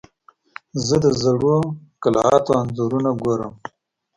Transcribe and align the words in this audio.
زه 0.85 0.95
د 1.03 1.05
زړو 1.21 1.55
قلعاتو 2.03 2.51
انځورونه 2.61 3.09
ګورم. 3.21 3.53